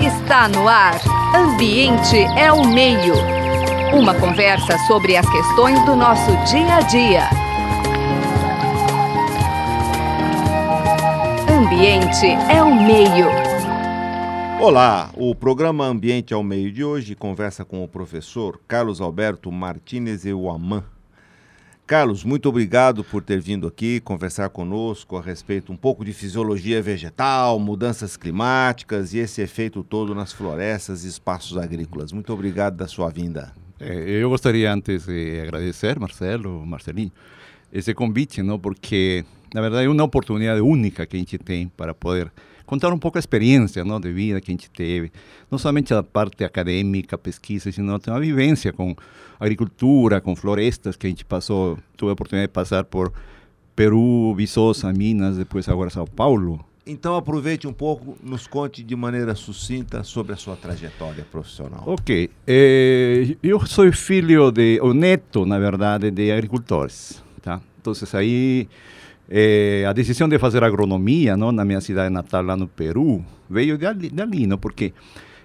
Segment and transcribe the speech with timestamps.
[0.00, 0.98] Está no ar.
[1.34, 3.12] Ambiente é o meio.
[3.94, 7.28] Uma conversa sobre as questões do nosso dia a dia.
[11.50, 13.26] Ambiente é o meio.
[14.58, 20.24] Olá, o programa Ambiente ao Meio de hoje conversa com o professor Carlos Alberto Martínez
[20.24, 20.82] Euaman.
[21.88, 26.82] Carlos, muito obrigado por ter vindo aqui conversar conosco a respeito um pouco de fisiologia
[26.82, 32.12] vegetal, mudanças climáticas e esse efeito todo nas florestas e espaços agrícolas.
[32.12, 33.54] Muito obrigado da sua vinda.
[33.80, 37.10] É, eu gostaria antes de agradecer, Marcelo, Marcelinho,
[37.72, 38.58] esse convite, não?
[38.58, 39.24] porque
[39.54, 42.30] na verdade é uma oportunidade única que a gente tem para poder
[42.68, 45.10] contar um pouco a experiência não, de vida que a gente teve,
[45.50, 48.94] não somente a parte acadêmica, pesquisa, sino também a vivência com
[49.40, 53.10] agricultura, com florestas que a gente passou, tive a oportunidade de passar por
[53.74, 56.62] Peru, Viçosa, Minas, depois agora São Paulo.
[56.86, 61.84] Então aproveite um pouco, nos conte de maneira sucinta sobre a sua trajetória profissional.
[61.86, 67.62] Ok, eh, eu sou filho de, o neto, na verdade, de agricultores, tá?
[67.80, 68.68] Então aí
[69.28, 73.76] é, a decisão de fazer agronomia não, na minha cidade natal, lá no Peru, veio
[73.76, 74.92] de ali, de ali não, porque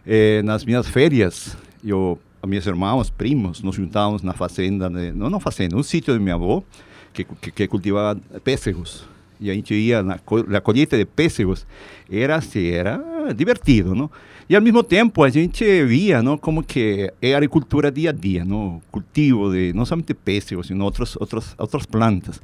[0.05, 5.39] é, nas minhas férias, eu, meus irmãos, primos, nos juntávamos na fazenda, de, não na
[5.39, 6.63] fazenda, no sítio de minha avó,
[7.11, 9.05] que, que, que cultivava pêssegos.
[9.39, 11.67] E a gente ia na, na colheita de pêssegos,
[12.09, 13.01] era assim, era
[13.35, 14.09] divertido, não?
[14.49, 18.43] E ao mesmo tempo a gente via não, como que é agricultura dia a dia,
[18.43, 18.81] não?
[18.91, 22.41] cultivo de não somente pêssegos, sino outras, outras, outras plantas.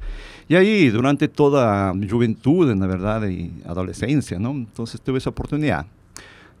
[0.48, 4.56] E aí, durante toda a juventude, na verdade, e adolescência, não?
[4.56, 5.86] então tive essa oportunidade.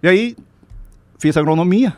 [0.02, 0.36] E aí,
[1.18, 1.96] fiz agronomia,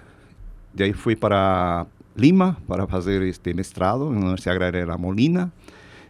[0.75, 5.53] de aí fui para Lima para fazer este mestrado na Universidade Agrária de La Molina,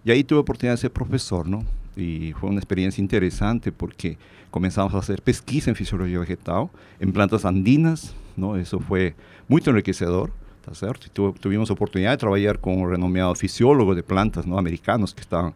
[0.05, 1.65] e aí tive a oportunidade de ser professor, não?
[1.97, 4.17] E foi uma experiência interessante porque
[4.51, 8.59] começamos a fazer pesquisa em fisiologia vegetal, em plantas andinas, não?
[8.59, 9.15] Isso foi
[9.49, 10.31] muito enriquecedor,
[10.63, 11.07] tá certo?
[11.07, 14.59] E tivemos a oportunidade de trabalhar com renomeados fisiólogos de plantas, não?
[14.59, 15.55] Americanos que estavam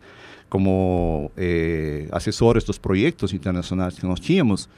[0.48, 4.68] como eh, assessores dos projetos internacionais que nós tínhamos.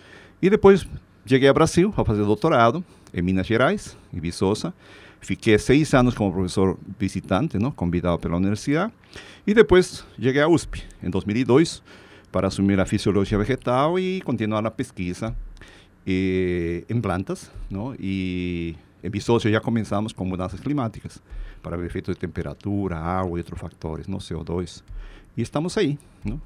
[0.40, 0.86] E depois
[1.26, 4.72] cheguei ao Brasil a fazer doutorado em Minas Gerais, em Viçosa.
[5.20, 7.70] Fiquei seis anos como professor visitante, não?
[7.70, 8.92] convidado pela universidade.
[9.46, 11.82] E depois cheguei à USP, em 2002,
[12.30, 15.34] para assumir a fisiologia vegetal e continuar a pesquisa
[16.06, 17.50] eh, em plantas.
[17.70, 17.94] Não?
[17.98, 21.22] E em Viçosa já começamos com mudanças climáticas,
[21.62, 24.82] para o efeito de temperatura, água e outros fatores, no CO2.
[25.36, 25.98] E estamos aí.
[26.24, 26.40] Não?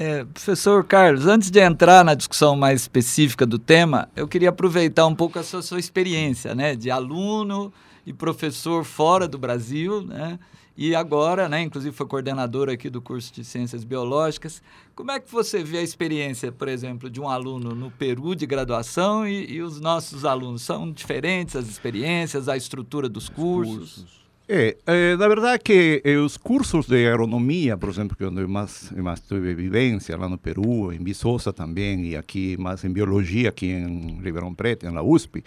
[0.00, 5.04] É, professor Carlos, antes de entrar na discussão mais específica do tema, eu queria aproveitar
[5.06, 7.72] um pouco a sua, sua experiência, né, de aluno
[8.06, 10.38] e professor fora do Brasil, né,
[10.76, 14.62] e agora, né, inclusive foi coordenador aqui do curso de Ciências Biológicas.
[14.94, 18.46] Como é que você vê a experiência, por exemplo, de um aluno no Peru de
[18.46, 20.62] graduação e, e os nossos alunos?
[20.62, 23.96] São diferentes as experiências, a estrutura dos cursos?
[23.96, 24.27] cursos.
[24.50, 28.48] É, é, na verdade que eh, os cursos de agronomia, por exemplo, que onde eu
[28.48, 33.50] mais, mais tive vivência, lá no Peru, em Viçosa também, e aqui mais em biologia,
[33.50, 35.44] aqui em Ribeirão Preto, na USP,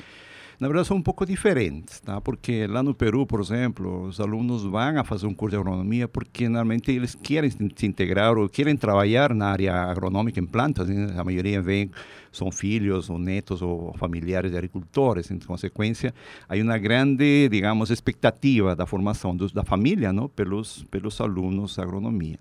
[0.61, 2.21] na verdade são um pouco diferentes, tá?
[2.21, 6.07] Porque lá no Peru, por exemplo, os alunos vão a fazer um curso de agronomia
[6.07, 10.87] porque normalmente eles querem se integrar ou querem trabalhar na área agronômica em plantas.
[10.87, 11.15] Né?
[11.17, 11.89] A maioria vem
[12.31, 15.31] são filhos ou netos ou familiares de agricultores.
[15.31, 16.13] Em consequência,
[16.47, 21.81] há uma grande, digamos, expectativa da formação dos, da família, não, pelos pelos alunos de
[21.81, 22.37] agronomia.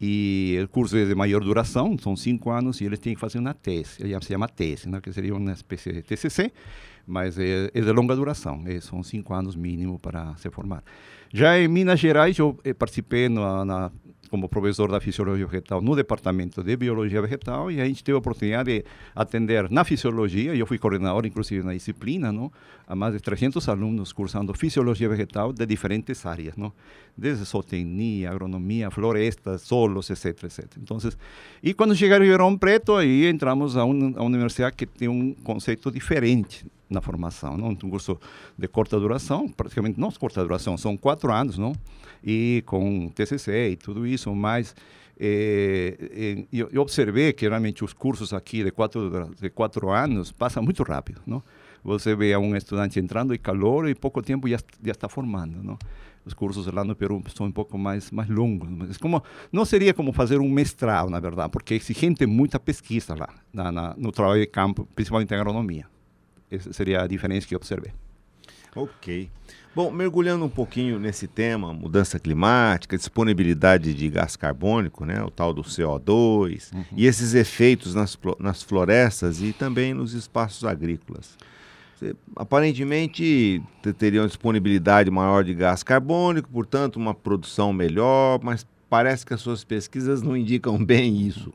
[0.00, 3.38] E o curso é de maior duração, são cinco anos, e eles têm que fazer
[3.38, 6.50] uma tese, se chama tese, né, que seria uma espécie de TCC,
[7.06, 10.82] mas é, é de longa duração, é, são cinco anos mínimo para se formar.
[11.32, 13.90] Já em Minas Gerais, eu eh, participei na, na
[14.32, 18.18] como professor da fisiologia vegetal no departamento de biologia vegetal e a gente teve a
[18.18, 22.50] oportunidade de atender na fisiologia, eu fui coordenador inclusive na disciplina, não?
[22.86, 26.72] a mais de 300 alunos cursando fisiologia vegetal de diferentes áreas, não?
[27.14, 30.64] desde zootecnia, agronomia, florestas, solos, etc, etc.
[30.80, 30.96] Então,
[31.62, 35.08] e quando chegaram em Ribeirão Preto, aí entramos a, un, a uma universidade que tem
[35.08, 37.68] um conceito diferente na formação, não?
[37.68, 38.18] Um curso
[38.56, 41.72] de curta duração, praticamente não curta duração, são quatro anos, não?
[42.22, 44.74] E com TCC e tudo isso, mas
[45.18, 50.62] eh, eu, eu, observei que realmente os cursos aqui de quatro de quatro anos passam
[50.62, 51.42] muito rápido, não?
[51.84, 55.78] Você vê um estudante entrando em calor e pouco tempo já já está formando, não?
[56.24, 59.22] Os cursos lá no Peru são um pouco mais mais longos, mas como
[59.52, 63.70] não seria como fazer um mestrado, na verdade, porque é exigente muita pesquisa lá na,
[63.72, 65.91] na, no trabalho de campo, principalmente em agronomia.
[66.52, 67.92] Essa seria a diferença que observei.
[68.76, 69.30] Ok.
[69.74, 75.54] Bom, mergulhando um pouquinho nesse tema, mudança climática, disponibilidade de gás carbônico, né, o tal
[75.54, 76.84] do CO2, uhum.
[76.94, 81.38] e esses efeitos nas, nas florestas e também nos espaços agrícolas.
[81.94, 83.62] Você, aparentemente
[83.96, 89.64] teriam disponibilidade maior de gás carbônico, portanto, uma produção melhor, mas parece que as suas
[89.64, 91.50] pesquisas não indicam bem isso.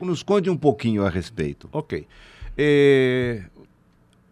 [0.00, 1.68] Nos conte um pouquinho a respeito.
[1.70, 2.06] Ok.
[2.56, 3.42] É,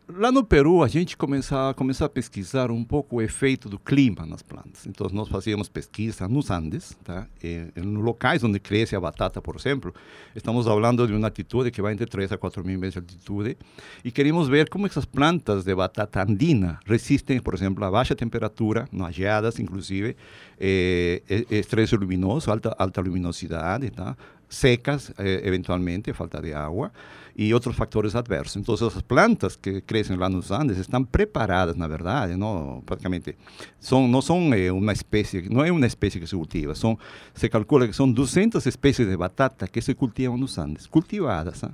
[0.08, 4.24] Lá no Peru, a gente começou, começou a pesquisar um pouco o efeito do clima
[4.24, 4.86] nas plantas.
[4.86, 7.26] Então, nós fazíamos pesquisa nos Andes, tá?
[7.42, 9.92] Em locais onde cresce a batata, por exemplo,
[10.32, 13.58] estamos falando de uma altitude que vai entre 3 a 4 mil metros de altitude,
[14.04, 18.88] e queremos ver como essas plantas de batata andina resistem, por exemplo, a baixa temperatura,
[18.92, 20.16] nas geadas, inclusive,
[20.60, 21.20] eh,
[21.50, 24.16] estresse luminoso, alta, alta luminosidade, tá?
[24.48, 26.92] Secas, eh, eventualmente, falta de água,
[27.36, 28.56] e outros fatores adversos.
[28.56, 33.36] Então, as plantas que crescem lá nos Andes estão preparadas, na verdade, não, praticamente,
[33.78, 36.98] são, não são é, uma espécie, não é uma espécie que se cultiva, são,
[37.34, 41.62] se calcula que são 200 espécies de batata que se cultivam nos Andes, cultivadas.
[41.62, 41.70] Né?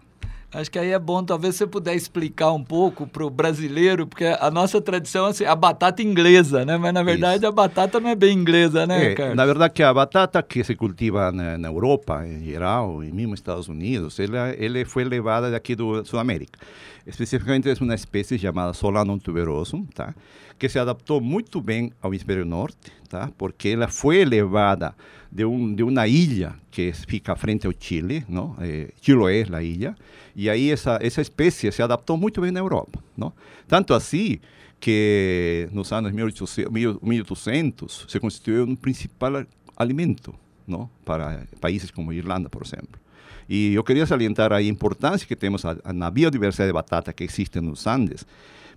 [0.54, 4.26] Acho que aí é bom, talvez você puder explicar um pouco para o brasileiro, porque
[4.26, 6.76] a nossa tradição é assim, a batata inglesa, né?
[6.76, 7.46] Mas na verdade Isso.
[7.46, 9.36] a batata não é bem inglesa, né, é, Carlos?
[9.36, 13.30] Na verdade que a batata que se cultiva na, na, Europa em geral, e mesmo
[13.30, 16.58] nos Estados Unidos, ela, ela foi levada daqui do Sudamérica.
[17.06, 20.14] Especificamente é uma espécie chamada Solanum tuberosum, tá?
[20.58, 23.30] Que se adaptou muito bem ao hemisfério norte, tá?
[23.36, 24.94] Porque ela foi levada
[25.30, 28.56] de, um, de uma ilha que fica frente ao Chile, não?
[28.60, 29.96] É, Chiloé, a ilha,
[30.34, 33.02] e aí essa, essa espécie se adaptou muito bem na Europa.
[33.16, 33.32] Não?
[33.66, 34.38] Tanto assim
[34.80, 36.72] que nos anos 1800,
[37.02, 39.44] 1800 se constituiu um principal
[39.76, 40.34] alimento
[40.66, 40.90] não?
[41.04, 43.00] para países como Irlanda, por exemplo.
[43.48, 45.62] E eu queria salientar a importância que temos
[45.94, 48.26] na biodiversidade de batata que existe nos Andes,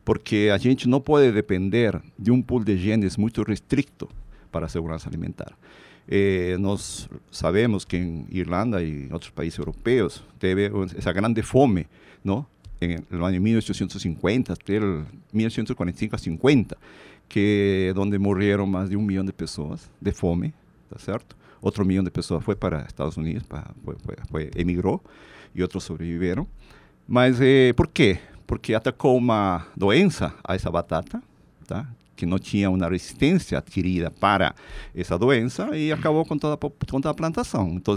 [0.03, 4.09] porque a gente não pode depender de um pool de genes muito restrito
[4.51, 5.53] para a segurança alimentar.
[6.07, 6.55] Eh,
[7.31, 11.87] sabemos que em Irlanda e outros países europeus teve essa grande fome,
[12.23, 12.45] não?
[12.79, 14.79] Em, no ano 1850 até
[15.33, 16.77] 1845 a 50,
[17.27, 20.53] que onde morreram mais de um milhão de pessoas de fome,
[20.89, 21.35] tá certo?
[21.65, 25.03] Outro milhão de pessoas foi para Estados Unidos, para, foi, foi, foi, emigrou
[25.55, 26.45] e outros sobreviveram.
[27.07, 28.19] Mas eh, por quê?
[28.45, 31.23] Porque atacou uma doença a essa batata,
[31.65, 31.87] tá?
[32.15, 34.55] Que não tinha uma resistência adquirida para
[34.95, 37.73] essa doença e acabou com toda, com toda a plantação.
[37.75, 37.95] Então,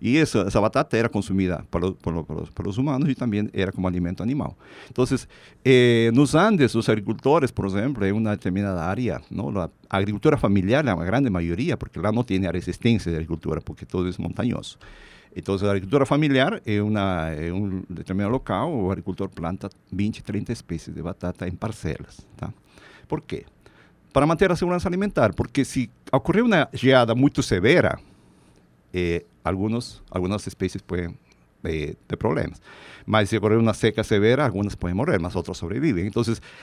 [0.00, 4.22] e essa, batata era consumida por, por, por, pelos humanos e também era como alimento
[4.22, 4.56] animal.
[4.90, 5.04] Então,
[5.64, 10.86] eh, nos Andes, os agricultores, por exemplo, em uma determinada área, não, a agricultura familiar,
[10.86, 14.78] a grande maioria, porque lá não tem a resistência da agricultura, porque todo é montanhoso.
[15.34, 20.50] Então, a agricultura familiar é, uma, é um determinado local, o agricultor planta 20, 30
[20.50, 22.26] espécies de batata em parcelas.
[23.06, 23.44] Por quê?
[24.16, 27.98] Para manter a segurança alimentar, porque se ocorrer uma geada muito severa,
[28.94, 31.14] eh, algunos, algumas espécies podem
[31.62, 32.62] eh, ter problemas.
[33.04, 36.06] Mas se ocorrer uma seca severa, algumas podem morrer, mas outras sobrevivem.
[36.06, 36.22] Então,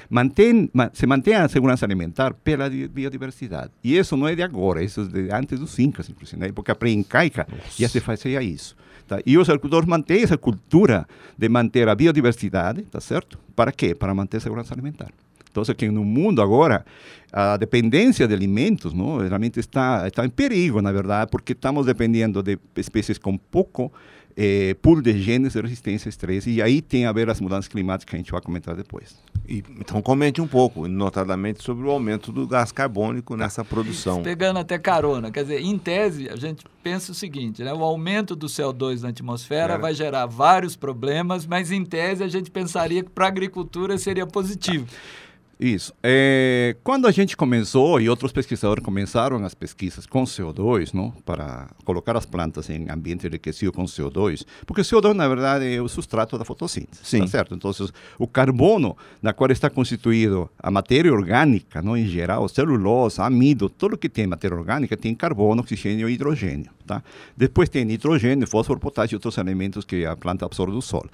[0.09, 3.69] mantém, se mantém a segurança alimentar pela biodiversidade.
[3.83, 6.39] E isso não é de agora, isso é de antes dos Incas, inclusive.
[6.39, 7.45] Na época pré-incaica
[7.77, 8.75] já se fazia isso.
[9.07, 9.19] Tá?
[9.23, 11.07] E os agricultores mantêm essa cultura
[11.37, 13.37] de manter a biodiversidade, tá certo?
[13.55, 13.93] Para quê?
[13.93, 15.11] Para manter a segurança alimentar.
[15.53, 16.83] Então, que no mundo agora,
[17.31, 22.41] a dependência de alimentos não, realmente está, está em perigo, na verdade, porque estamos dependendo
[22.41, 23.91] de espécies com pouco
[24.35, 27.67] eh, pool de genes de resistência a estresse, e aí tem a ver as mudanças
[27.67, 29.15] climáticas que a gente vai comentar depois.
[29.47, 34.23] E, então comente um pouco, notadamente, sobre o aumento do gás carbônico nessa produção.
[34.23, 37.73] Pegando até carona, quer dizer, em tese, a gente pensa o seguinte, né?
[37.73, 42.49] o aumento do CO2 na atmosfera vai gerar vários problemas, mas em tese a gente
[42.49, 44.85] pensaria que para a agricultura seria positivo.
[44.85, 45.23] Tá.
[45.63, 45.93] Isso.
[46.03, 51.11] É, quando a gente começou, e outros pesquisadores começaram as pesquisas com CO2, não?
[51.25, 55.81] para colocar as plantas em ambiente enriquecido com CO2, porque o CO2, na verdade, é
[55.81, 57.21] o substrato da fotossíntese, Sim.
[57.21, 57.55] Tá certo?
[57.55, 57.71] Então,
[58.19, 61.95] o carbono, na qual está constituído a matéria orgânica, não?
[61.95, 66.71] em geral, celulose, amido, tudo que tem matéria orgânica tem carbono, oxigênio e hidrogênio.
[66.85, 67.01] Tá?
[67.37, 71.09] Depois tem nitrogênio, fósforo, potássio e outros elementos que a planta absorve do solo.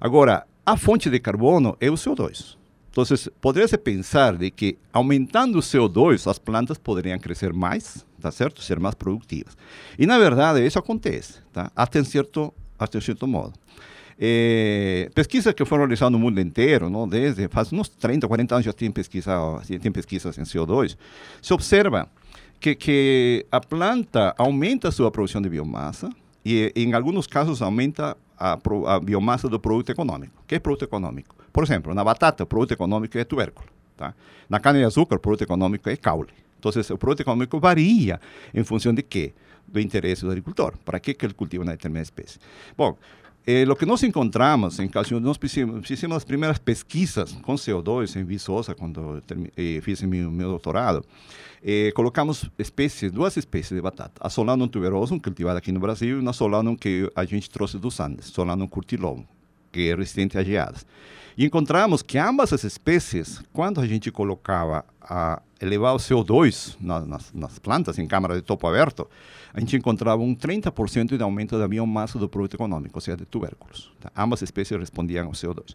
[0.00, 2.61] Agora, a fonte de carbono é o CO2.
[2.92, 3.04] Então,
[3.40, 8.60] poderia-se pensar de que aumentando o CO2, as plantas poderiam crescer mais, tá certo?
[8.62, 9.56] Ser mais produtivas.
[9.98, 11.72] E, na verdade, isso acontece, tá?
[11.74, 13.54] Até certo, até certo modo.
[14.20, 17.08] É, pesquisas que foram realizadas no mundo inteiro, não?
[17.08, 19.32] desde faz uns 30, 40 anos já tem, pesquisa,
[19.80, 20.94] tem pesquisas em CO2,
[21.40, 22.08] se observa
[22.60, 26.10] que, que a planta aumenta a sua produção de biomassa
[26.44, 28.58] e, em alguns casos, aumenta a,
[28.94, 30.40] a biomassa do produto econômico.
[30.42, 31.36] O que é produto econômico?
[31.52, 33.68] Por exemplo, na batata, o produto econômico é tubérculo.
[33.96, 34.14] Tá?
[34.48, 36.32] Na cana-de-açúcar, o produto econômico é caule.
[36.58, 38.20] Então, o produto econômico varia
[38.52, 39.32] em função de quê?
[39.66, 40.74] Do interesse do agricultor.
[40.84, 42.38] Para que, que ele cultiva uma determinada espécie?
[42.76, 42.96] Bom,
[43.44, 48.14] eh, lo que nós encontramos, em caso nós fizemos, fizemos as primeiras pesquisas com CO2
[48.20, 49.22] em Viçosa, quando
[49.56, 51.04] eh, meu, meu doutorado,
[51.62, 54.20] eh, colocamos espécies, duas espécies de batata.
[54.20, 57.98] A Solanum tuberosum, cultivada aqui no Brasil, e uma Solanum que a gente trouxe dos
[57.98, 59.24] Andes, Solanum curtilum,
[59.72, 60.86] que é resistente a geadas.
[61.36, 67.06] E encontramos que ambas as espécies, quando a gente colocava a elevar o CO2 nas,
[67.06, 69.08] nas, nas plantas, em câmara de topo aberto,
[69.54, 73.26] a gente encontrava um 30% de aumento da biomassa do produto econômico, ou seja, de
[73.26, 73.90] tubérculos.
[74.00, 74.10] Tá?
[74.16, 75.74] Ambas espécies respondiam ao CO2.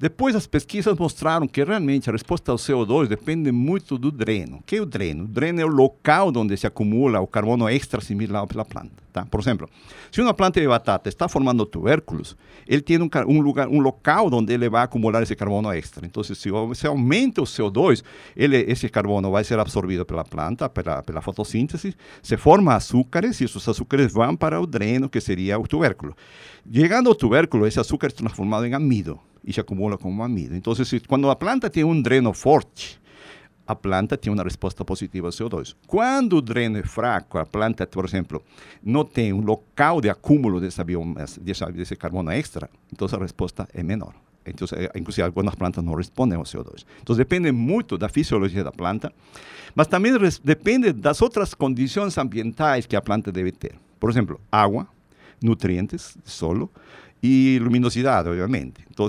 [0.00, 4.56] Depois, as pesquisas mostraram que realmente a resposta ao CO2 depende muito do dreno.
[4.56, 5.24] O que é o dreno?
[5.24, 9.02] O dreno é o local onde se acumula o carbono extra assimilado pela planta.
[9.12, 9.26] Tá?
[9.26, 9.68] Por exemplo,
[10.10, 12.34] se uma planta de batata está formando tubérculos,
[12.66, 16.06] ele tem um, um, lugar, um local onde ele vai acumular esse carbono extra.
[16.06, 18.02] Então, se você aumenta o CO2,
[18.34, 23.44] ele, esse carbono vai ser absorvido pela planta, pela, pela fotossíntese, se forma açúcares e
[23.44, 26.14] esses açúcares vão para o dreno, que seria o tubérculo.
[26.70, 30.54] Chegando ao tubérculo, esse açúcar é transformado em amido e se acumula como amido.
[30.54, 33.00] Então, se, quando a planta tem um dreno forte,
[33.66, 35.74] a planta tem uma resposta positiva ao CO2.
[35.86, 38.42] Quando o dreno é fraco, a planta, por exemplo,
[38.82, 43.82] não tem um local de acúmulo dessa biomassa, desse carbono extra, então a resposta é
[43.82, 44.14] menor.
[44.46, 46.84] Então, inclusive, algumas plantas não respondem ao CO2.
[47.02, 49.12] Então, depende muito da fisiologia da planta,
[49.74, 53.74] mas também depende das outras condições ambientais que a planta deve ter.
[53.98, 54.86] Por exemplo, água,
[55.42, 56.70] nutrientes, solo,
[57.22, 58.80] e luminosidade, obviamente.
[58.90, 59.06] Então,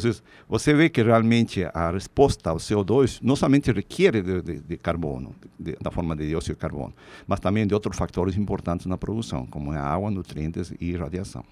[0.47, 5.33] você vê que realmente a resposta ao CO2 não somente requer de, de, de carbono,
[5.57, 6.93] de, da forma de dióxido de carbono,
[7.25, 11.43] mas também de outros fatores importantes na produção, como a água, nutrientes e radiação.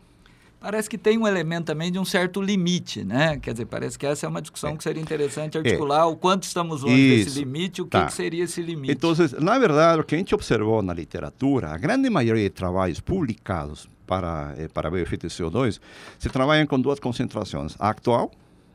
[0.59, 3.37] Parece que tem um elemento também de um certo limite, né?
[3.37, 4.75] Quer dizer, parece que essa é uma discussão é.
[4.75, 6.03] que seria interessante articular é.
[6.03, 8.05] o quanto estamos longe desse limite, o que, tá.
[8.05, 8.91] que, seria esse limite.
[8.91, 12.99] Então, na verdade, o que a gente observou na literatura, a grande maioria de trabalhos
[12.99, 15.79] publicados para, eh, para efeito de CO2,
[16.17, 17.75] se trabalham com duas concentrações.
[17.79, 18.29] A atual,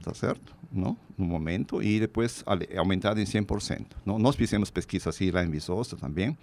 [0.05, 0.55] tá certo?
[0.71, 0.97] Não?
[1.17, 2.45] No momento, e depois
[2.77, 3.87] aumentada em 100%.
[4.05, 4.19] Não?
[4.19, 6.37] Nós fizemos pesquisa assim lá em Viçosa também,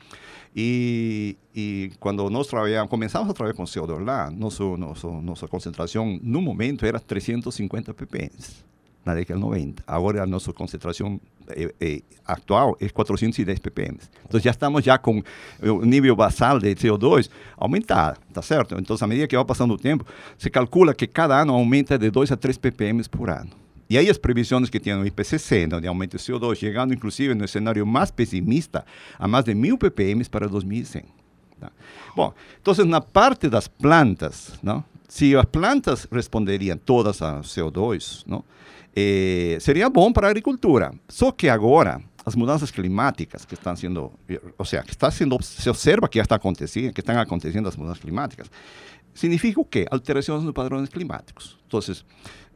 [0.55, 2.49] e, e quando nós
[2.89, 8.31] começamos a trabalhar com CO2 lá, nosso, nosso, nossa concentração no momento era 350 ppm
[9.05, 9.83] na década de 90.
[9.87, 13.97] Agora a nossa concentração é, é, atual é 410 ppm.
[14.27, 15.21] Então já estamos já com
[15.61, 18.75] o nível basal de CO2 aumentado, tá certo?
[18.79, 20.05] Então, à medida que vai passando o tempo,
[20.37, 23.49] se calcula que cada ano aumenta de 2 a 3 ppm por ano.
[23.89, 27.45] E aí as previsões que tinham no IPCC, de aumento de CO2, chegando inclusive no
[27.47, 28.85] cenário mais pessimista,
[29.19, 31.03] a mais de 1000 ppm para 2100.
[31.59, 31.71] Tá?
[32.15, 34.83] Bom, então na parte das plantas, não?
[35.11, 38.45] Se as plantas responderiam todas a CO2, não?
[38.95, 40.93] Eh, seria bom para a agricultura.
[41.09, 44.09] Só que agora as mudanças climáticas que estão sendo,
[44.57, 47.75] ou seja, que está sendo, se observa que já está acontecendo, que estão acontecendo as
[47.75, 48.49] mudanças climáticas,
[49.13, 49.85] significa o quê?
[49.91, 51.59] Alterações nos padrões climáticos.
[51.67, 51.81] Então,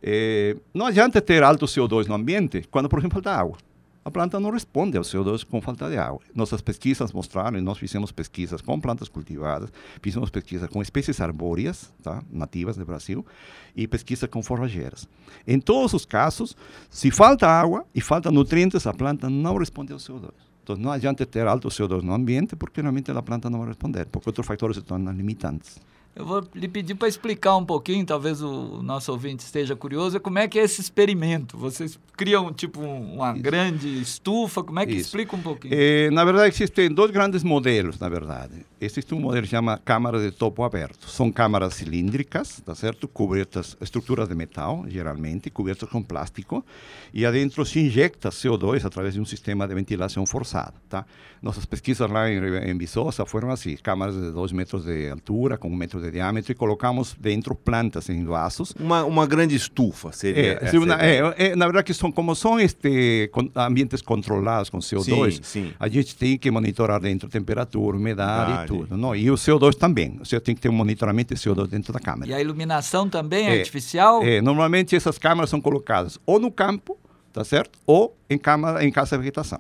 [0.02, 3.58] eh, não adianta ter alto CO2 no ambiente quando, por exemplo, falta água
[4.06, 6.20] a planta não responde ao CO2 com falta de água.
[6.36, 11.92] Nossas pesquisas mostraram, e nós fizemos pesquisas com plantas cultivadas, fizemos pesquisas com espécies arbóreas,
[12.04, 13.26] tá, nativas do Brasil,
[13.76, 15.10] e pesquisa com forrageiras.
[15.48, 16.56] Em todos os casos,
[16.88, 20.30] se falta água e falta nutrientes, a planta não responde ao CO2.
[20.62, 24.06] Então não adianta ter alto CO2 no ambiente, porque realmente a planta não vai responder,
[24.06, 25.80] porque outros fatores se tornam limitantes.
[26.15, 30.39] Eu vou lhe pedir para explicar um pouquinho, talvez o nosso ouvinte esteja curioso, como
[30.39, 31.57] é que é esse experimento?
[31.57, 33.41] Vocês criam tipo uma Isso.
[33.41, 35.07] grande estufa, como é que Isso.
[35.07, 35.74] explica um pouquinho?
[35.77, 38.65] É, na verdade, existem dois grandes modelos, na verdade.
[38.79, 41.10] Existe um modelo que chama câmara de topo aberto.
[41.10, 43.10] São câmaras cilíndricas, tá certo?
[43.10, 46.63] Cobertas, estruturas de metal, geralmente, cobertas com plástico,
[47.13, 51.05] e adentro se injecta CO2 através de um sistema de ventilação forçada, tá?
[51.41, 52.38] Nossas pesquisas lá em,
[52.69, 56.12] em Viçosa foram assim, câmaras de 2 metros de altura, com um metro de de
[56.12, 58.74] diâmetro e colocamos dentro plantas em vasos.
[58.80, 60.60] Uma, uma grande estufa seria.
[60.62, 65.32] É, uma, é, é, na verdade, que são, como são este, ambientes controlados com CO2,
[65.34, 65.74] sim, sim.
[65.80, 68.98] a gente tem que monitorar dentro temperatura, umidade e tudo.
[68.98, 69.16] Não?
[69.16, 70.18] E o CO2 também.
[70.20, 72.32] Você tem que ter um monitoramento de CO2 dentro da câmera.
[72.32, 74.24] E a iluminação também é, artificial?
[74.24, 76.98] É, normalmente essas câmeras são colocadas ou no campo,
[77.34, 77.78] tá certo?
[77.86, 79.60] Ou em, câmara, em casa de vegetação.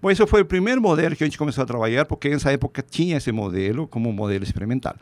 [0.00, 2.82] Bom, esse foi o primeiro modelo que a gente começou a trabalhar, porque nessa época
[2.82, 4.94] tinha esse modelo como um modelo experimental.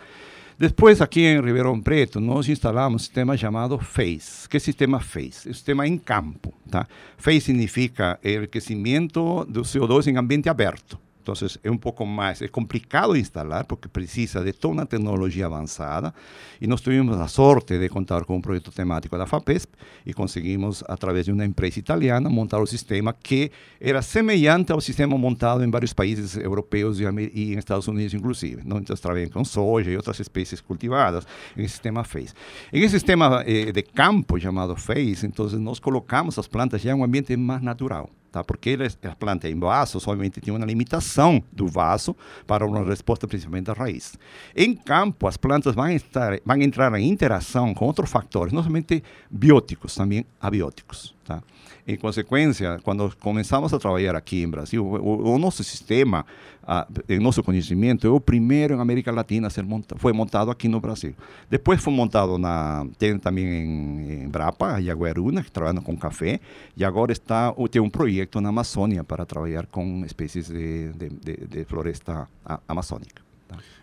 [0.59, 4.49] Depois, aqui em Ribeirão Preto, nós instalamos um sistema chamado FACE.
[4.49, 5.49] Que sistema FACE?
[5.49, 6.53] É um sistema em campo.
[6.71, 6.87] Tá?
[7.17, 10.99] FACE significa enriquecimento do CO2 em ambiente aberto.
[11.23, 16.13] Então, é um pouco mais, é complicado instalar, porque precisa de toda uma tecnologia avançada.
[16.61, 19.73] E nós tivemos a sorte de contar com um projeto temático da FAPESP
[20.05, 25.17] e conseguimos, através de uma empresa italiana, montar um sistema que era semelhante ao sistema
[25.17, 28.63] montado em vários países europeus e, e em Estados Unidos, inclusive.
[28.65, 28.79] Não?
[28.79, 31.25] Então, trabalhamos com soja e outras espécies cultivadas
[31.57, 32.35] em sistema FACE.
[32.73, 36.95] Em esse sistema eh, de campo chamado FACE, então, nós colocamos as plantas já em
[36.95, 38.43] um ambiente mais natural tá?
[38.43, 43.67] porque a planta em vaso somente tem uma limitação do vaso para uma resposta principalmente
[43.67, 44.19] da raiz.
[44.57, 49.03] Em campo, as plantas vão, estar, vão entrar em interação com outros fatores, não somente
[49.31, 51.15] bióticos, também abióticos.
[51.25, 51.41] Tá?
[51.87, 56.27] Em consequência, quando começamos a trabalhar aqui em Brasil, o, nosso sistema,
[56.63, 61.15] a, o nosso conhecimento o primeiro América Latina ser monta foi montado aqui no Brasil.
[61.49, 66.41] Depois foi montado na tem também em, em Brapa, Jaguaruna, que trabalha com café,
[66.77, 71.65] e agora está tem um projeto na Amazônia para trabalhar com espécies de, de, de,
[71.65, 72.29] floresta
[72.67, 73.32] amazônica.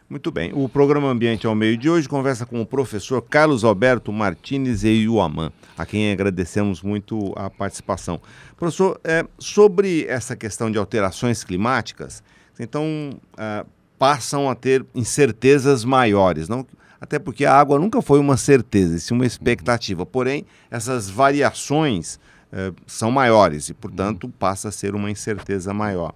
[0.09, 0.51] Muito bem.
[0.55, 5.03] O programa Ambiente ao Meio de hoje conversa com o professor Carlos Alberto Martinez e
[5.03, 8.19] Iuamã, a quem agradecemos muito a participação.
[8.57, 12.23] Professor, é, sobre essa questão de alterações climáticas,
[12.59, 13.63] então é,
[13.99, 16.65] passam a ter incertezas maiores, não?
[16.99, 20.05] Até porque a água nunca foi uma certeza, sim uma expectativa.
[20.05, 22.19] Porém, essas variações
[22.51, 26.13] é, são maiores e, portanto, passa a ser uma incerteza maior.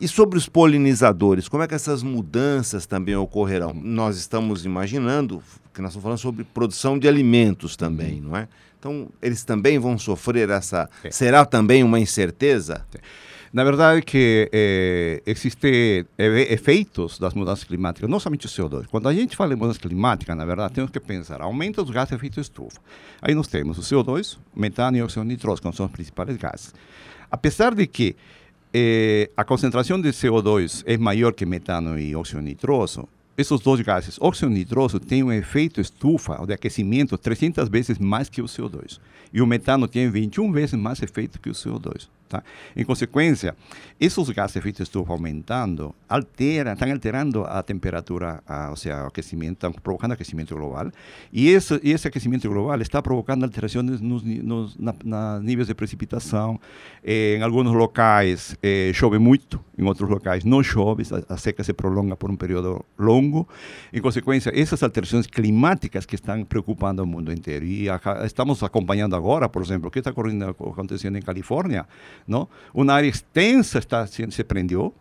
[0.00, 3.74] E sobre os polinizadores, como é que essas mudanças também ocorrerão?
[3.74, 5.42] Nós estamos imaginando
[5.74, 8.28] que nós estamos falando sobre produção de alimentos também, uhum.
[8.28, 8.48] não é?
[8.78, 10.88] Então, eles também vão sofrer essa.
[11.04, 11.10] É.
[11.10, 12.86] Será também uma incerteza?
[12.94, 13.00] É.
[13.52, 18.86] Na verdade, que é, existe efeitos das mudanças climáticas, não somente o CO2.
[18.86, 22.10] Quando a gente fala em mudança climática, na verdade, temos que pensar aumento dos gases
[22.10, 22.80] de efeito estufa.
[23.20, 26.72] Aí nós temos o CO2, metano e óxido nitroso, que são os principais gases.
[27.28, 28.16] Apesar de que
[28.72, 34.18] eh, a concentração de CO2 é maior que metano e óxido nitroso, esses dois gases,
[34.20, 39.00] óxido nitroso, têm um efeito estufa, de aquecimento, 300 vezes mais que o CO2.
[39.32, 42.08] E o metano tem 21 vezes mais efeito que o CO2.
[42.30, 42.44] Tá?
[42.76, 43.56] Em consequência,
[43.98, 49.08] esses gases de efeito estufa aumentando, altera, estão alterando a temperatura, a, ou seja, o
[49.08, 50.92] aquecimento, estão provocando aquecimento global.
[51.32, 56.60] E esse, esse aquecimento global está provocando alterações nos, nos na, na níveis de precipitação.
[57.02, 61.64] Eh, em alguns locais eh, chove muito, em outros locais não chove, a, a, seca
[61.64, 63.48] se prolonga por um período longo.
[63.92, 67.64] Em consequência, essas alterações climáticas que estão preocupando o mundo inteiro.
[67.64, 71.88] E a, estamos acompanhando agora, por exemplo, o que está acontecendo em Califórnia
[72.74, 74.94] Uma área extensa está, se, se prendeu,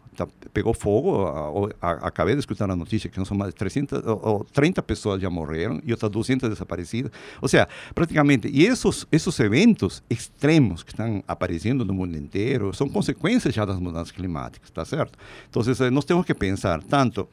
[0.53, 1.25] pegou fogo.
[1.25, 5.21] A, a, acabei de escutar a notícia que são mais de 300, ou, 30 pessoas
[5.21, 7.11] já morreram e outras 200 desaparecidas.
[7.41, 12.89] Ou seja, praticamente, e esses, esses eventos extremos que estão aparecendo no mundo inteiro são
[12.89, 15.17] consequências já das mudanças climáticas, tá certo?
[15.49, 17.27] Então, eh, nós temos que pensar tanto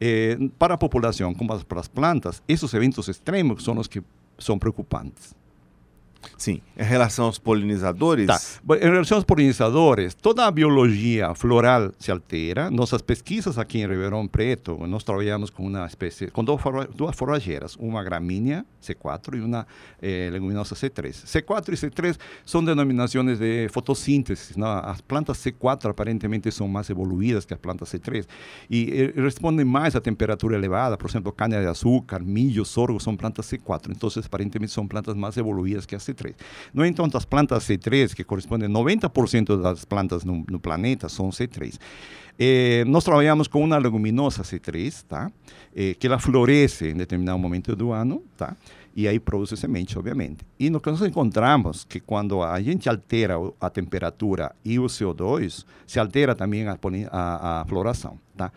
[0.00, 4.02] eh, para a população como para as plantas, esses eventos extremos são os que
[4.38, 5.34] são preocupantes.
[6.36, 8.26] Sim, em relação aos polinizadores?
[8.26, 8.40] Tá.
[8.76, 12.70] Em relação aos polinizadores, toda a biologia floral se altera.
[12.70, 18.02] Nossas pesquisas aqui em Ribeirão Preto, nós trabalhamos com uma espécie, com duas forrageiras, uma
[18.02, 19.66] gramínea C4 e uma
[20.00, 21.24] eh, leguminosa C3.
[21.24, 24.58] C4 e C3 são denominações de fotossíntese.
[24.58, 24.68] Não?
[24.68, 28.26] As plantas C4 aparentemente são mais evoluídas que as plantas C3
[28.68, 30.96] e eh, respondem mais à temperatura elevada.
[30.96, 33.90] Por exemplo, cana de açúcar, milho, sorgo são plantas C4.
[33.90, 36.11] Então, aparentemente são plantas mais evoluídas que as C3.
[36.12, 36.34] C3.
[36.72, 41.30] No entanto, as plantas C3, que correspondem a 90% das plantas no, no, planeta, são
[41.30, 41.78] C3.
[42.38, 45.30] Eh, nós trabalhamos com uma leguminosa C3, tá?
[45.74, 48.56] Eh, que ela floresce em determinado momento do ano, tá?
[48.94, 50.44] e aí produz semente, obviamente.
[50.58, 55.64] E no que nós encontramos que quando a gente altera a temperatura e o CO2,
[55.86, 56.76] se altera também a,
[57.10, 58.18] a, a floração.
[58.36, 58.52] Tá?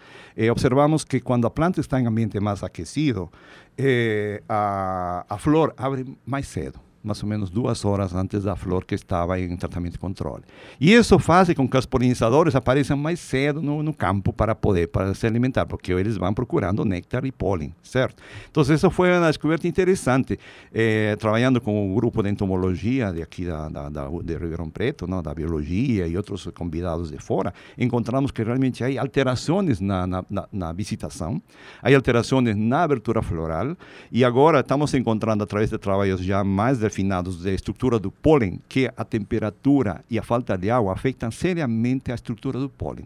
[0.52, 3.32] Observamos que quando a planta está em ambiente mais aquecido,
[3.78, 8.84] eh, a, a flor abre mais cedo mais ou menos duas horas antes da flor
[8.84, 10.44] que estava em tratamento de controle.
[10.80, 14.88] E isso faz com que os polinizadores apareçam mais cedo no, no campo para poder
[14.88, 18.22] para se alimentar, porque eles vão procurando néctar e pólen, certo?
[18.50, 20.39] Então, isso foi uma descoberta interessante.
[20.74, 25.08] Eh, trabalhando com o grupo de entomologia de aqui da, da, da, de Ribeirão Preto,
[25.08, 30.26] não, da biologia e outros convidados de fora, encontramos que realmente há alterações na, na,
[30.30, 31.41] na, na visitação,
[31.82, 33.76] há alterações na abertura floral,
[34.12, 38.62] e agora estamos encontrando, através de trabalhos já mais de refinados da estrutura do pólen,
[38.69, 43.05] que a temperatura e a falta de água afetam seriamente a estrutura do pólen.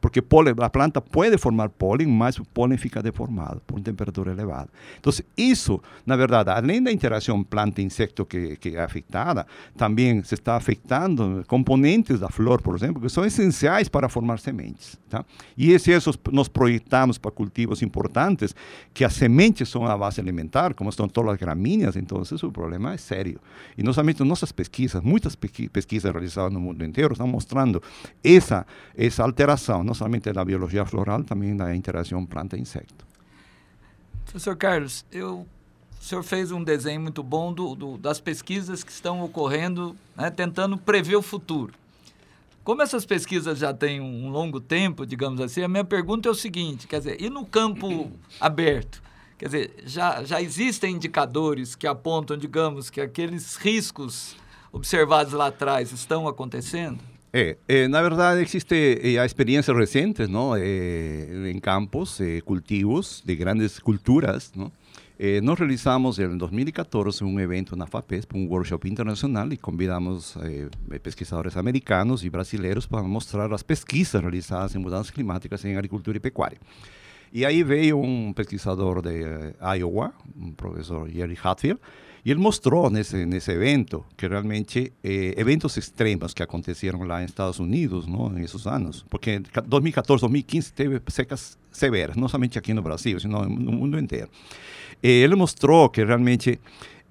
[0.00, 4.68] Porque pólen, a planta pode formar pólen, mas o pólen fica deformado por temperatura elevada.
[4.98, 10.56] Então, isso, na verdade, além da interação planta-insecto que, que é afetada, também se está
[10.56, 14.98] afetando componentes da flor, por exemplo, que são essenciais para formar sementes.
[15.08, 15.24] Tá?
[15.56, 18.54] E se esses nós projetamos para cultivos importantes,
[18.92, 22.94] que as sementes são a base alimentar, como estão todas as gramíneas, então o problema
[22.94, 23.40] é sério.
[23.76, 27.82] E não somente nossas pesquisas, muitas pesquisas realizadas no mundo inteiro estão mostrando
[28.22, 28.66] essa,
[28.96, 29.47] essa alteração,
[29.84, 33.06] não somente da biologia floral, também da interação planta-insecto.
[34.24, 35.46] Professor Carlos, eu,
[36.00, 40.30] o senhor fez um desenho muito bom do, do das pesquisas que estão ocorrendo, né,
[40.30, 41.72] tentando prever o futuro.
[42.62, 46.34] Como essas pesquisas já têm um longo tempo, digamos assim, a minha pergunta é o
[46.34, 49.02] seguinte, quer dizer, e no campo aberto?
[49.38, 54.36] Quer dizer, já, já existem indicadores que apontam, digamos, que aqueles riscos
[54.70, 56.98] observados lá atrás estão acontecendo?
[57.32, 63.78] É, é, na verdade existe é, experiências recentes, não, é, em campos, cultivos de grandes
[63.78, 64.72] culturas, não.
[65.42, 70.36] nós realizamos em 2014 um evento na FAPESP, um workshop internacional, e convidamos
[71.02, 76.20] pesquisadores americanos e brasileiros para mostrar as pesquisas realizadas em mudanças climáticas em agricultura e
[76.20, 76.58] pecuária.
[77.30, 79.22] E aí veio um pesquisador de
[79.76, 81.78] Iowa, um professor Jerry Hatfield,
[82.24, 87.30] e ele mostrou nesse, nesse evento que realmente eh, eventos extremos que aconteceram lá nos
[87.30, 92.82] Estados Unidos, não, nesses anos, porque 2014, 2015 teve secas severas, não somente aqui no
[92.82, 94.28] Brasil, sino no mundo inteiro.
[95.02, 96.58] E ele mostrou que realmente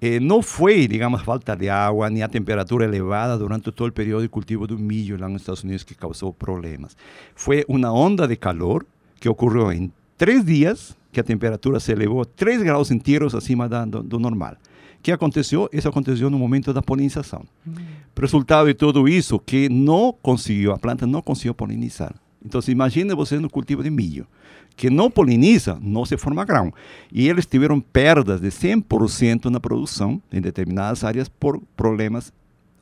[0.00, 4.22] eh, não foi, digamos, falta de água nem a temperatura elevada durante todo o período
[4.22, 6.96] de cultivo do milho lá nos Estados Unidos que causou problemas.
[7.34, 8.86] Foi uma onda de calor
[9.18, 13.84] que ocorreu em três dias, que a temperatura se elevou 3 graus inteiros acima da,
[13.84, 14.56] do, do normal.
[15.08, 15.70] Que aconteceu?
[15.72, 17.42] Isso aconteceu no momento da polinização.
[17.66, 17.74] Uhum.
[18.14, 22.14] Resultado de tudo isso, que não conseguiu, a planta não conseguiu polinizar.
[22.44, 24.26] Então, imagine você no cultivo de milho,
[24.76, 26.70] que não poliniza, não se forma grão.
[27.10, 32.30] E eles tiveram perdas de 100% na produção em determinadas áreas por problemas.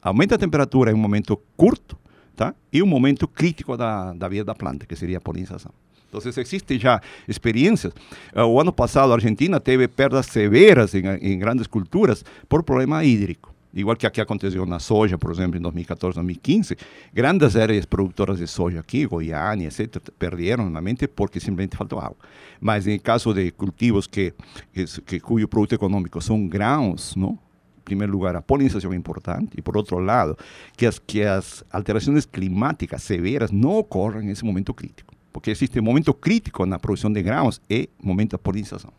[0.02, 1.96] Aumenta a temperatura em um momento curto
[2.34, 2.56] tá?
[2.72, 5.70] e um momento crítico da, da vida da planta, que seria a polinização.
[6.16, 7.92] Então, existem já experiências.
[8.34, 13.54] Uh, o ano passado, a Argentina teve perdas severas em, grandes culturas por problema hídrico.
[13.74, 16.76] Igual que aqui aconteceu na soja, por exemplo, em 2014, 2015.
[17.12, 22.16] Grandes áreas produtoras de soja aqui, Goiânia, etc., perderam normalmente porque simplesmente faltou água.
[22.58, 24.32] Mas em caso de cultivos que,
[24.72, 27.38] que, que cujo produto econômico são grãos, não?
[27.78, 30.38] em primeiro lugar, a polinização é importante, e por outro lado,
[30.74, 35.82] que as, que as alterações climáticas severas não ocorram nesse momento crítico porque existe um
[35.82, 38.90] momento crítico na produção de grãos e momento da polinização.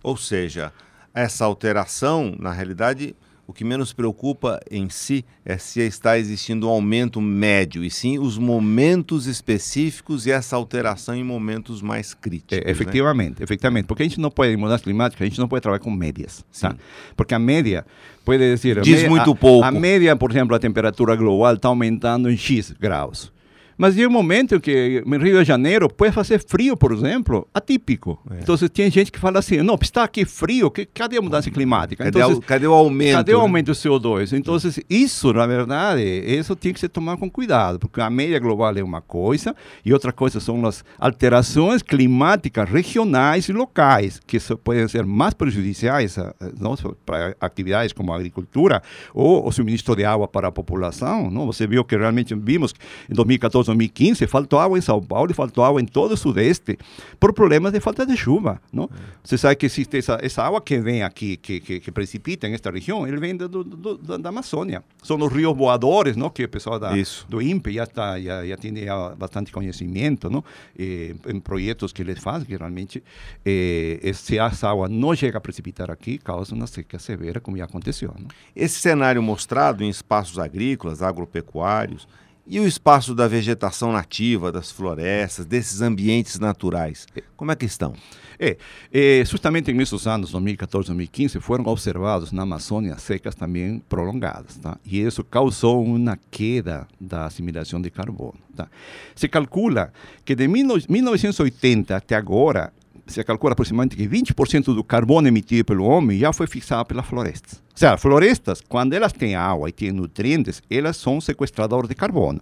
[0.00, 0.72] Ou seja,
[1.12, 3.16] essa alteração, na realidade,
[3.48, 8.16] o que menos preocupa em si é se está existindo um aumento médio, e sim
[8.16, 12.58] os momentos específicos e essa alteração em momentos mais críticos.
[12.64, 13.44] É, efetivamente, né?
[13.44, 13.86] efetivamente.
[13.86, 16.44] Porque a gente não pode, em mudança climática, a gente não pode trabalhar com médias.
[16.60, 16.76] Tá?
[17.16, 17.84] Porque a média
[18.24, 18.80] pode dizer.
[18.82, 19.66] Diz média, muito pouco.
[19.66, 23.32] A média, por exemplo, a temperatura global está aumentando em X graus.
[23.76, 28.20] Mas tem um momento que no Rio de Janeiro pode fazer frio, por exemplo, atípico.
[28.30, 28.40] É.
[28.42, 32.04] Então tem gente que fala assim, não, está aqui frio, que, cadê a mudança climática?
[32.04, 33.16] Cadê, então, cadê o aumento?
[33.16, 33.42] Cadê o né?
[33.42, 34.36] aumento do CO2?
[34.36, 34.56] Então
[34.88, 38.82] isso, na verdade, isso tem que ser tomado com cuidado, porque a média global é
[38.82, 39.54] uma coisa
[39.84, 46.16] e outra coisa são as alterações climáticas regionais e locais, que podem ser mais prejudiciais
[46.58, 48.82] não, para atividades como a agricultura
[49.14, 51.30] ou o suministro de água para a população.
[51.30, 51.46] Não?
[51.46, 52.74] Você viu que realmente vimos
[53.10, 56.78] em 2014 2015, faltou água em São Paulo e faltou água em todo o Sudeste
[57.18, 58.60] por problemas de falta de chuva.
[58.72, 58.88] Não?
[59.22, 62.70] Você sabe que existe essa, essa água que vem aqui, que, que, que precipita nesta
[62.70, 64.82] região, ele vem do, do, do, da Amazônia.
[65.02, 66.30] São os rios voadores, não?
[66.30, 66.92] que o pessoal da,
[67.28, 70.42] do INPE já, tá, já, já tem já bastante conhecimento não?
[70.78, 73.02] E, em projetos que eles fazem, que realmente
[73.44, 77.64] eh, se essa água não chega a precipitar aqui, causa uma seca severa, como já
[77.64, 78.14] aconteceu.
[78.18, 78.28] Não?
[78.54, 82.08] Esse cenário mostrado em espaços agrícolas, agropecuários,
[82.46, 87.94] e o espaço da vegetação nativa, das florestas, desses ambientes naturais, como é que estão?
[88.38, 88.56] É,
[88.92, 94.76] é, justamente nesses anos 2014, 2015 foram observados na Amazônia secas também prolongadas, tá?
[94.84, 98.68] E isso causou uma queda da assimilação de carbono, tá?
[99.14, 99.92] Se calcula
[100.24, 102.72] que de 1980 até agora
[103.06, 107.62] se calcula aproximadamente que 20% do carbono emitido pelo homem já foi fixado pelas florestas.
[107.72, 112.40] Ou seja, florestas, quando elas têm água e têm nutrientes, elas são sequestradoras de carbono.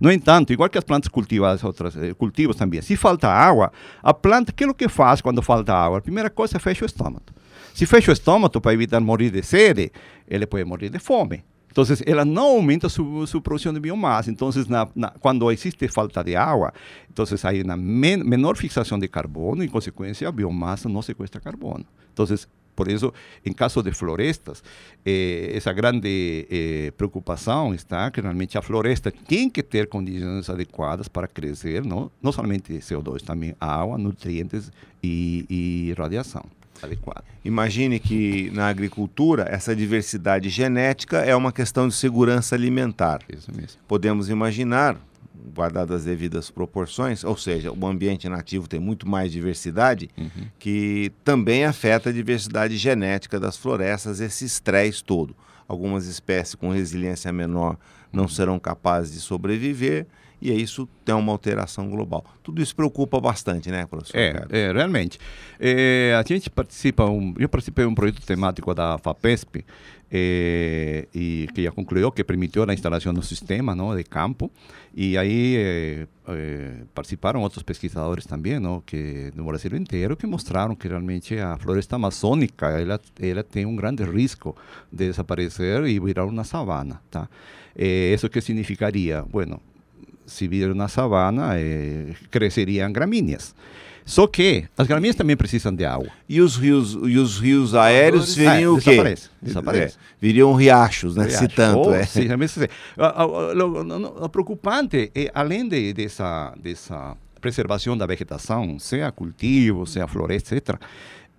[0.00, 3.72] No entanto, igual que as plantas cultivadas, outros eh, cultivos também, se falta água,
[4.02, 5.98] a planta, que é que faz quando falta água?
[5.98, 7.24] A primeira coisa é fecha o estômago.
[7.72, 9.92] Se fecha o estômago para evitar morrer de sede,
[10.28, 11.42] ele pode morrer de fome.
[11.72, 14.30] Então, ela não aumenta sua, sua produção de biomassa.
[14.30, 16.72] Então, na, na, quando existe falta de água,
[17.10, 21.84] então há uma men menor fixação de carbono, em consequência, a biomassa não sequestra carbono.
[22.12, 22.26] Então,
[22.76, 23.12] por isso,
[23.44, 24.62] em caso de florestas,
[25.04, 31.08] eh, essa grande eh, preocupação está que realmente a floresta tem que ter condições adequadas
[31.08, 34.70] para crescer, não, não somente CO2, também água, nutrientes
[35.02, 36.44] e radiação
[36.82, 37.24] adequada.
[37.44, 43.20] Imagine que na agricultura essa diversidade genética é uma questão de segurança alimentar.
[43.28, 43.80] Isso mesmo.
[43.86, 44.96] Podemos imaginar
[45.54, 50.46] guardadas as devidas proporções, ou seja, o ambiente nativo tem muito mais diversidade, uhum.
[50.58, 55.34] que também afeta a diversidade genética das florestas, esse estresse todo.
[55.66, 57.76] Algumas espécies com resiliência menor
[58.12, 60.06] não serão capazes de sobreviver,
[60.42, 62.24] e isso tem uma alteração global.
[62.42, 64.18] Tudo isso preocupa bastante, né, professor?
[64.18, 65.18] É, é realmente.
[65.60, 69.64] É, a gente participa, um, eu participei de um projeto temático da FAPESP,
[70.14, 74.50] é, e que já concluiu, que permitiu a instalação do sistema não, de campo,
[74.94, 80.74] e aí é, é, participaram outros pesquisadores também, não, que no Brasil inteiro, que mostraram
[80.74, 84.54] que realmente a floresta amazônica ela, ela tem um grande risco
[84.92, 87.26] de desaparecer e virar uma savana, tá?
[87.74, 89.62] isso que significaria, bueno,
[90.26, 93.54] se vir na savana, eh, cresceriam gramíneas.
[94.04, 96.08] Só que as gramíneas também precisam de água.
[96.28, 98.90] E os rios, e os rios aéreos viriam ah, o quê?
[98.90, 99.30] Desaparece.
[99.40, 99.96] desaparece.
[99.96, 101.26] É, viriam riachos, né?
[101.26, 101.38] Riacho.
[101.38, 101.88] Se tanto.
[101.88, 102.04] Oh, é.
[102.04, 102.28] Sim,
[104.20, 110.76] o, preocupante é, além de, dessa, dessa preservação da vegetação, seja cultivo, seja floresta, etc.,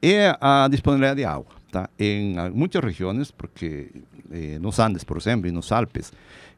[0.02, 1.54] é a disponibilidade de água.
[1.72, 1.90] Tá?
[1.98, 3.90] Em muitas regiões, porque
[4.32, 6.12] eh, nos Andes, por exemplo, e nos Alpes,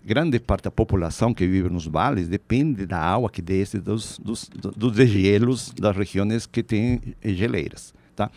[0.05, 4.49] grande parte da população que vive nos vales depende da água que desce dos, dos,
[4.75, 7.93] dos desgelos das regiões que têm geleiras.
[8.15, 8.29] Tá?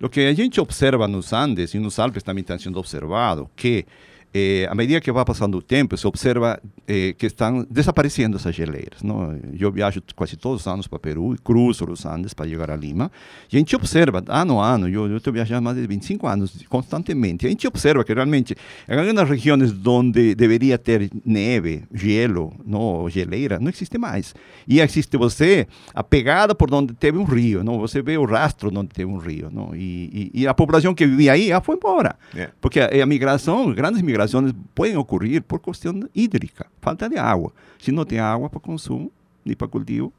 [0.00, 3.84] O que a gente observa nos Andes e nos Alpes também está sendo observado que
[4.32, 8.54] eh, à medida que vai passando o tempo, se observa eh, que estão desaparecendo essas
[8.54, 9.02] geleiras.
[9.02, 9.38] Não?
[9.58, 12.76] Eu viajo quase todos os anos para Peru e cruzo os Andes para chegar a
[12.76, 13.10] Lima.
[13.50, 17.46] E a gente observa, ano a ano, eu estou viajando mais de 25 anos constantemente,
[17.46, 18.54] a gente observa que realmente
[18.88, 24.34] em algumas regiões onde deveria ter neve, gelo, não, geleira, não existe mais.
[24.66, 27.78] E existe você, a pegada por onde teve um rio, não?
[27.78, 29.48] você vê o rastro onde teve um rio.
[29.50, 29.74] Não?
[29.74, 32.16] E, e, e a população que vivia aí já foi embora.
[32.34, 32.52] Yeah.
[32.60, 37.52] Porque a, a migração, grandes migrações, migrações podem ocorrer por questão hídrica, falta de água.
[37.78, 39.12] Se não tem água para consumo,
[39.44, 40.12] nem para cultivo,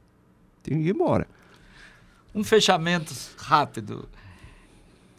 [0.64, 1.28] tem que ir embora.
[2.34, 4.08] Um fechamento rápido.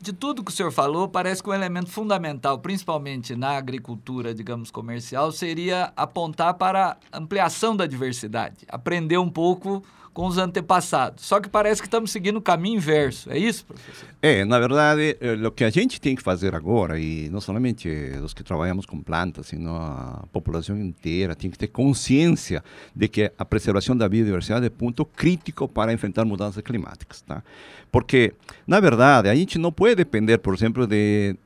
[0.00, 4.70] De tudo que o senhor falou, parece que um elemento fundamental, principalmente na agricultura, digamos,
[4.70, 11.24] comercial, seria apontar para a ampliação da diversidade, aprender um pouco com os antepassados.
[11.24, 13.30] Só que parece que estamos seguindo o caminho inverso.
[13.30, 14.08] É isso, professor?
[14.20, 17.88] É, na verdade, eh, o que a gente tem que fazer agora, e não somente
[18.22, 22.62] os que trabalhamos com plantas, sino a população inteira, tem que ter consciência
[22.94, 27.22] de que a preservação da biodiversidade é ponto crítico para enfrentar mudanças climáticas.
[27.22, 27.42] Tá?
[27.90, 28.34] Porque,
[28.66, 31.36] na verdade, a gente não pode depender, por exemplo, de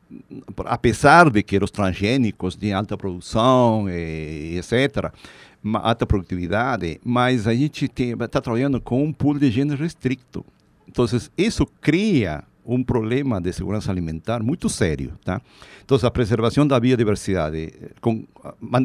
[0.66, 4.61] apesar de que os transgênicos de alta produção, e,
[5.74, 10.44] alta produtividade, mas a gente está trabalhando com um pool de genes restrito.
[10.87, 15.40] Então, isso cria um problema de segurança alimentar muito sério, tá?
[15.85, 18.24] Então, a preservação da biodiversidade, com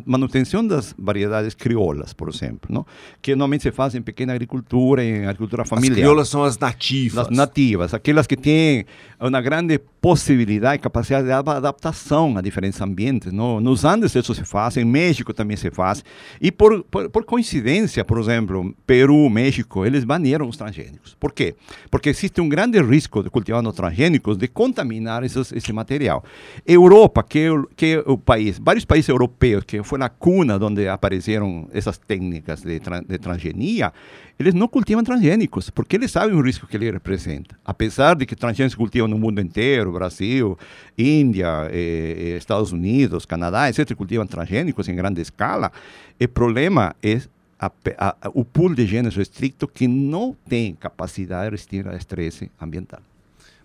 [0.06, 2.86] manutenção das variedades crioulas, por exemplo, não?
[3.22, 5.94] que normalmente se faz em pequena agricultura, em agricultura familiar.
[5.94, 7.28] As crioulas são as nativas.
[7.28, 8.86] As nativas, aquelas que têm
[9.20, 13.32] uma grande possibilidade e capacidade de adaptação a diferentes ambientes.
[13.32, 13.60] Não?
[13.60, 16.04] Nos Andes isso se faz, em México também se faz.
[16.42, 21.16] E por, por, por coincidência, por exemplo, Peru, México, eles baneram os transgênicos.
[21.20, 21.56] Por quê?
[21.90, 26.24] Porque existe um grande risco de cultivar transgênicos de contaminar esses, esse material.
[26.66, 30.88] Europa, que é, que é o país, vários países europeus, que foi na cuna onde
[30.88, 33.92] apareceram essas técnicas de, de transgenia,
[34.40, 37.60] eles não cultivam transgênicos, porque eles sabem o risco que ele representa.
[37.66, 40.58] Apesar de que transgênicos cultivam no mundo inteiro, Brasil,
[40.98, 45.74] Índia, eh, eh Estados Unidos, Canadá, etc., cultivam transgênicos em grande escala,
[46.22, 47.22] o problema é
[47.60, 52.50] a, a, o pool de genes restrito que não tem capacidade de resistir ao estresse
[52.62, 53.02] ambiental.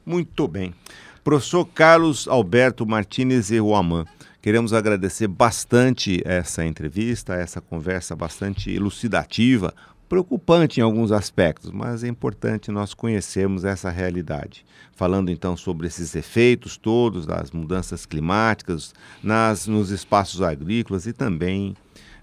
[0.04, 0.74] Muito bem.
[1.22, 4.04] Professor Carlos Alberto Martinez Eruaman,
[4.42, 9.72] queremos agradecer bastante essa entrevista, essa conversa bastante elucidativa,
[10.08, 14.64] preocupante em alguns aspectos, mas é importante nós conhecermos essa realidade.
[14.92, 21.74] Falando então sobre esses efeitos todos das mudanças climáticas nas, nos espaços agrícolas e também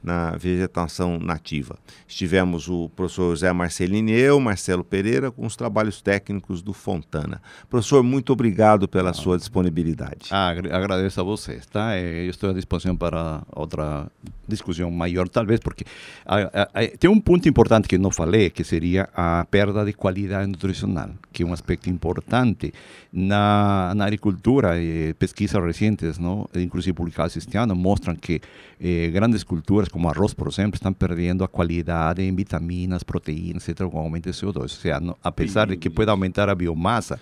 [0.03, 1.77] na vegetação nativa.
[2.07, 7.41] Estivemos o professor José Marcelino e eu, Marcelo Pereira, com os trabalhos técnicos do Fontana.
[7.69, 10.29] Professor, muito obrigado pela sua disponibilidade.
[10.31, 11.97] Ah, agradeço a vocês, tá?
[11.97, 14.07] Eu estou à disposição para outra
[14.47, 15.85] discussão maior, talvez, porque
[16.25, 20.47] a, a, tem um ponto importante que não falei, que seria a perda de qualidade
[20.47, 22.73] nutricional, que é um aspecto importante
[23.11, 24.77] na, na agricultura.
[24.77, 28.41] Eh, pesquisas recentes, não, inclusive publicadas este ano, mostram que
[28.79, 33.87] eh, grandes culturas, como arroz, por exemplo, estão perdendo a qualidade em vitaminas, proteínas, etc.,
[33.87, 34.61] com o aumento de CO2.
[34.61, 37.19] Ou seja, no, apesar de que pode aumentar a biomassa,